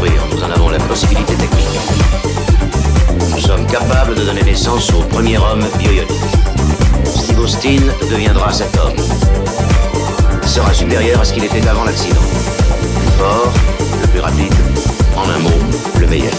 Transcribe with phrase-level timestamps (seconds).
[0.00, 1.66] nous en avons la possibilité technique.
[3.30, 6.10] Nous sommes capables de donner naissance au premier homme bioionique.
[7.04, 7.80] Steve Austin
[8.10, 8.96] deviendra cet homme.
[10.42, 12.20] Il sera supérieur à ce qu'il était avant l'accident.
[13.00, 13.52] Plus fort,
[14.00, 14.54] le plus rapide,
[15.16, 15.58] en un mot,
[16.00, 16.32] le meilleur.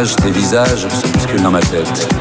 [0.00, 2.19] images, tes visages se bousculent dans ma tête.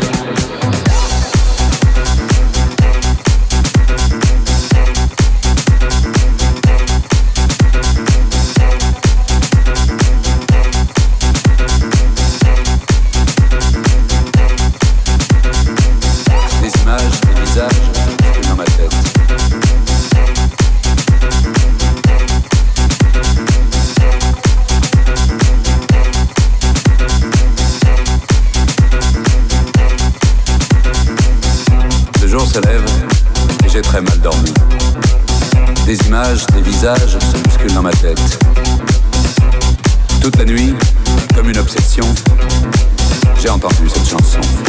[43.39, 44.68] J'ai entendu cette chanson.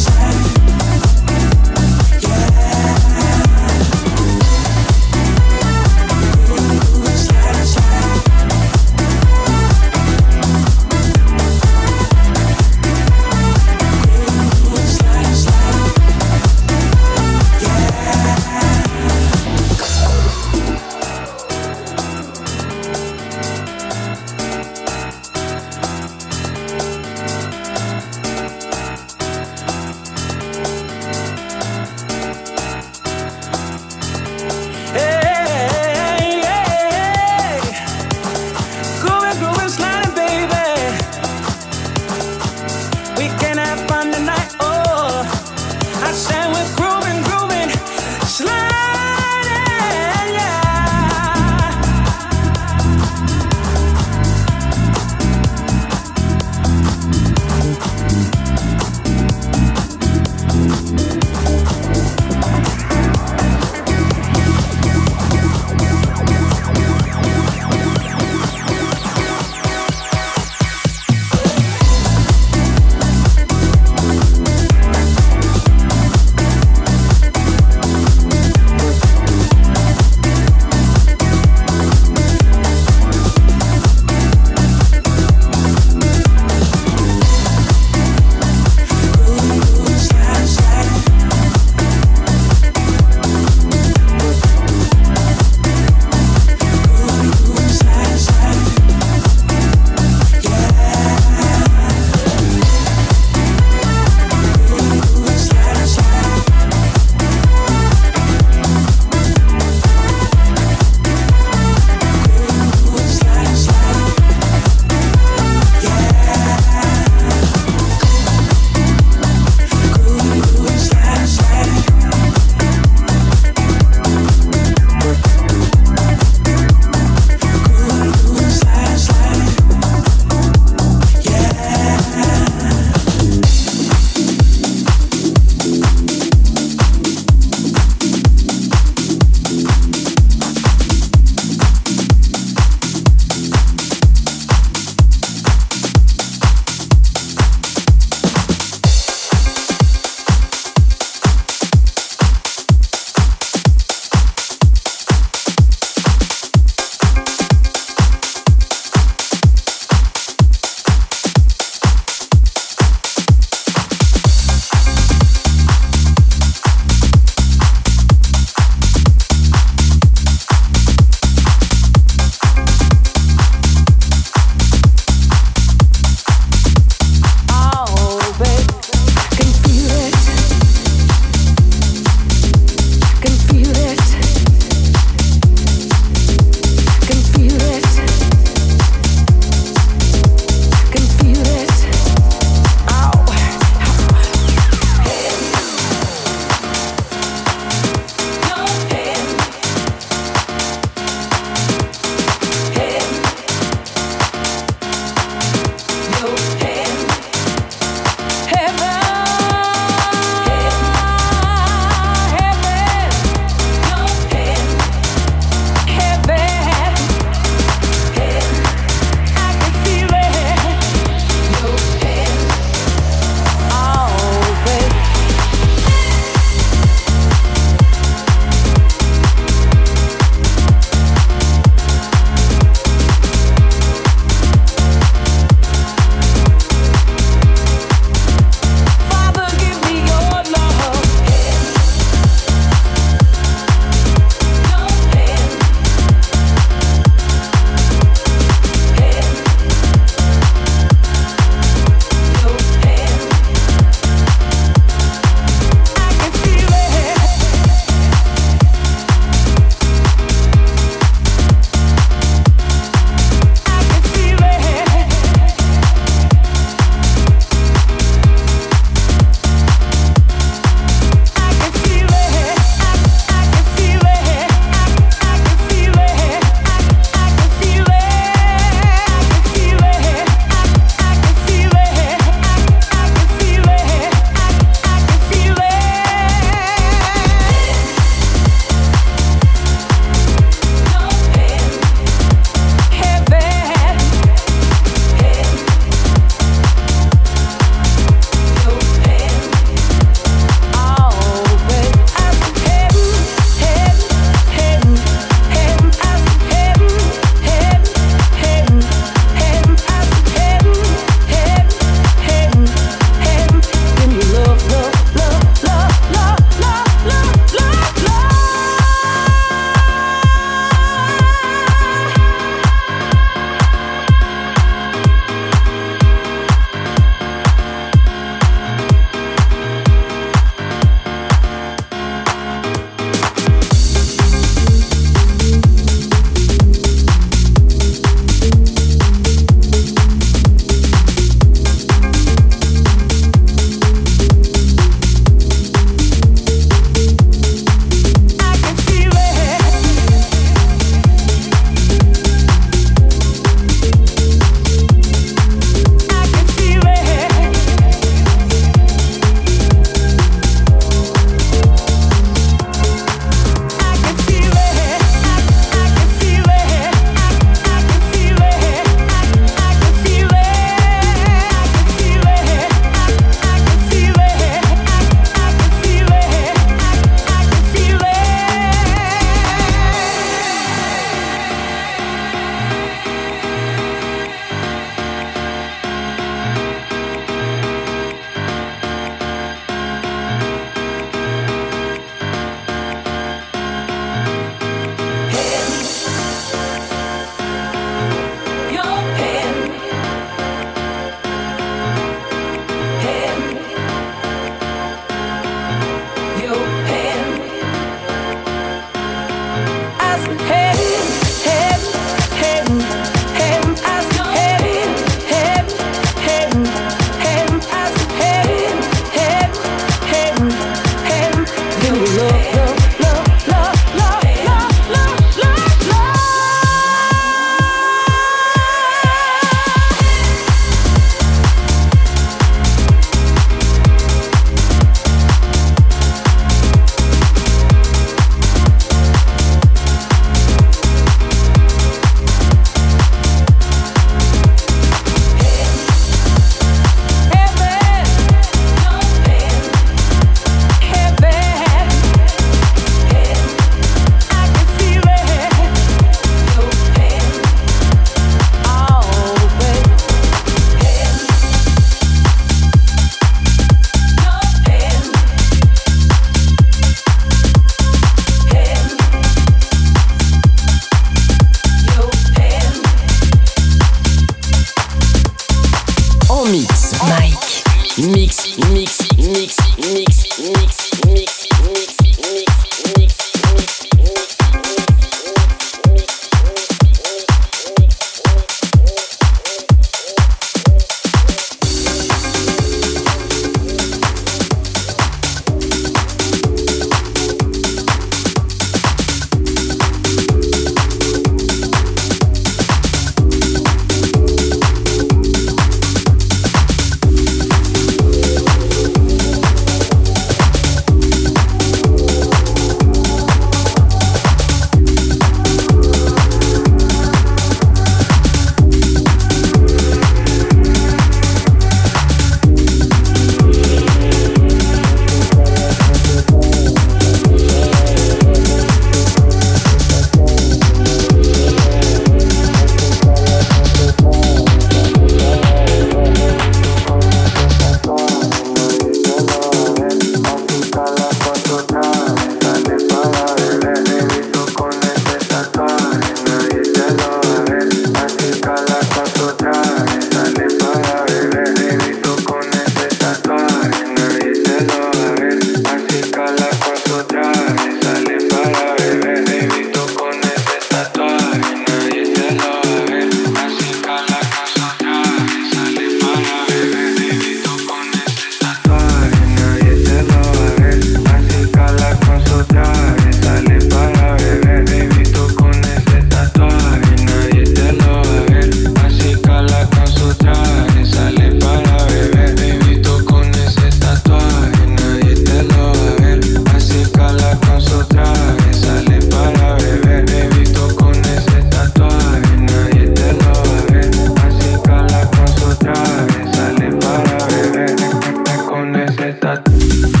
[599.19, 600.00] that.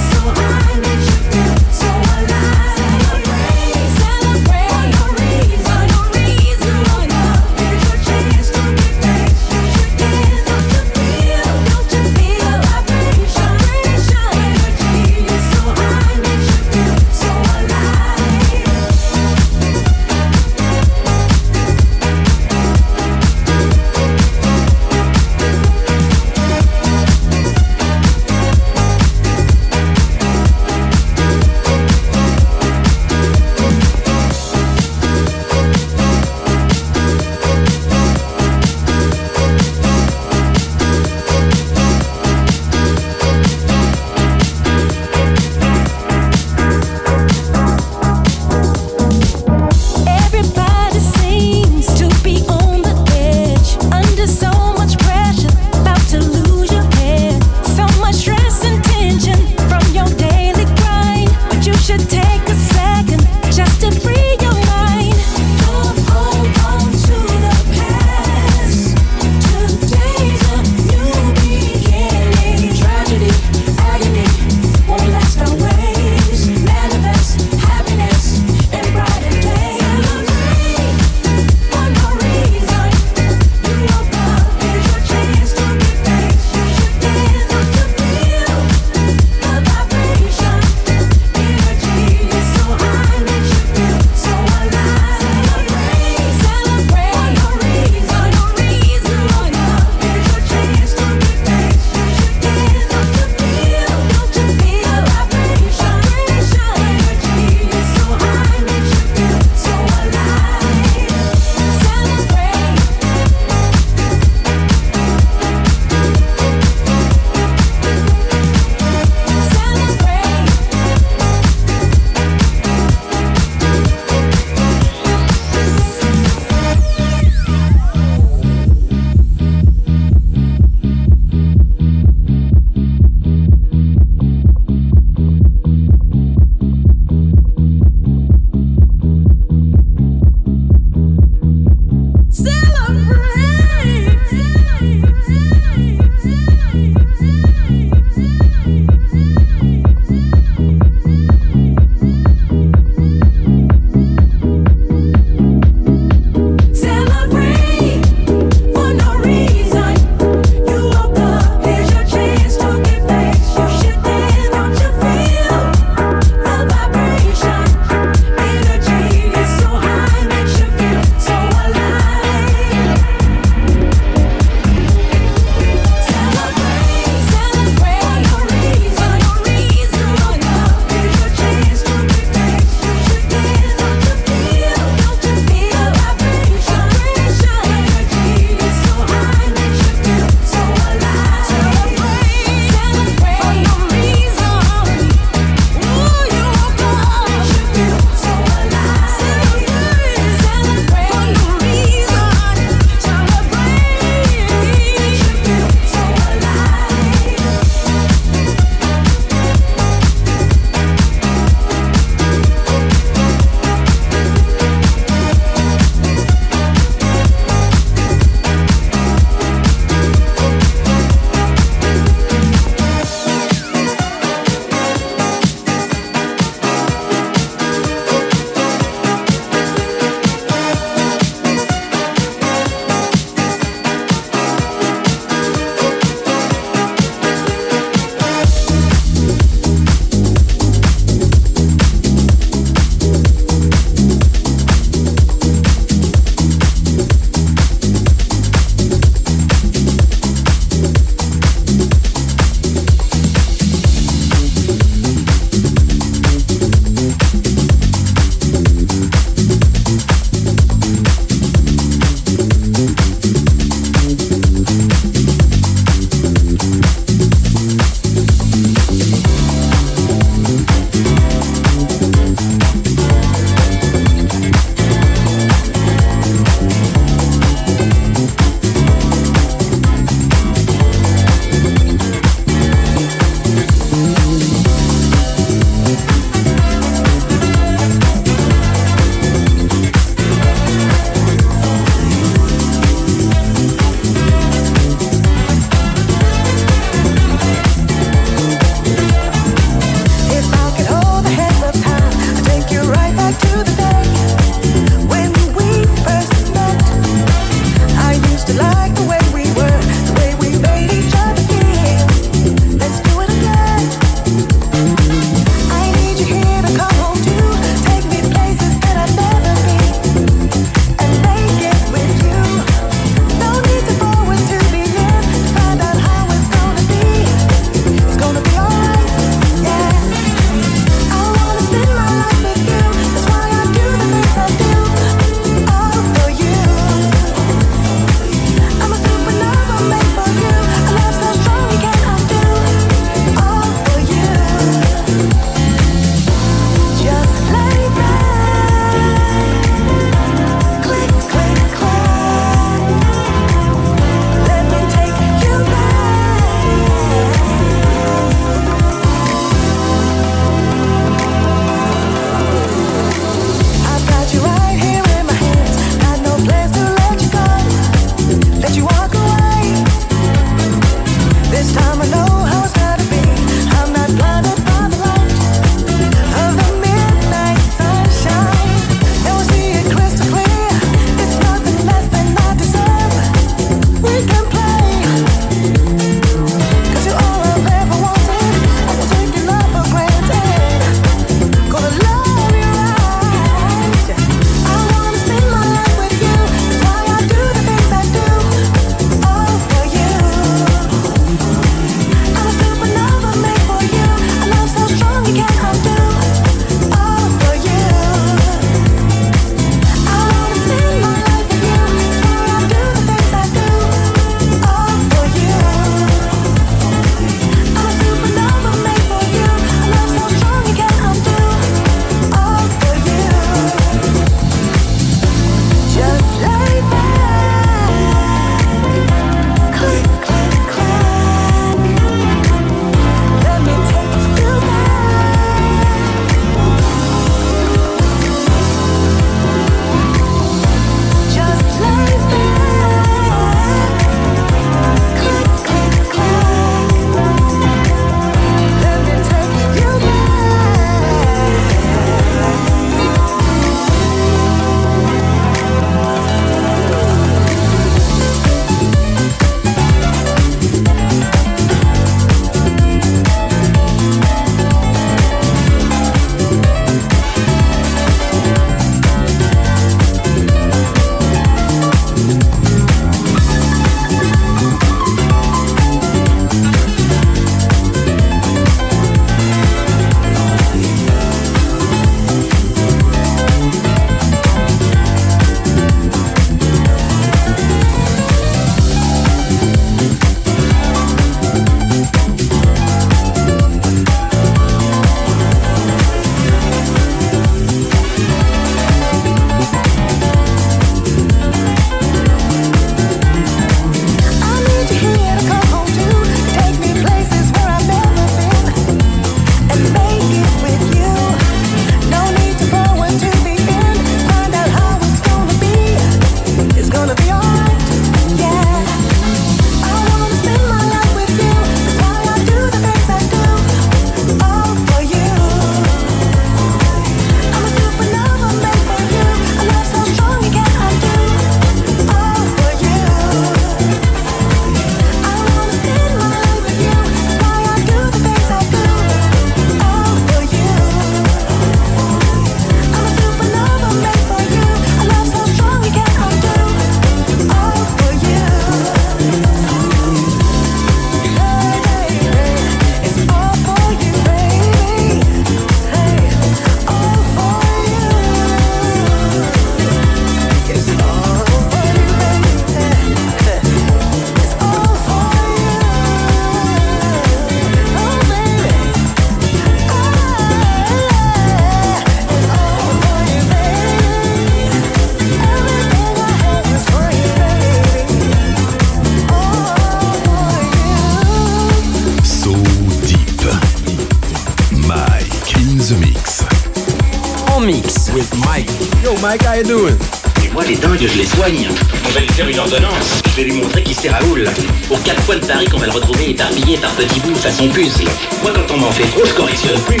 [594.08, 594.44] Raoul.
[594.90, 598.04] Aux quatre coins de Paris qu'on va le retrouver éparpillé par petits bouts façon puzzle.
[598.42, 600.00] Moi, quand on m'en fait trop, je correctionne plus.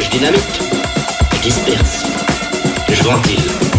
[0.00, 0.60] Je dynamite.
[1.34, 2.04] Je disperse.
[2.90, 3.75] Je ventile.